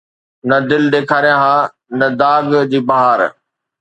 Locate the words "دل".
0.69-0.83